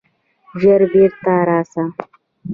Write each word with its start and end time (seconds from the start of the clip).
ژر 0.61 0.81
بیرته 0.91 1.35
راسه! 1.47 1.83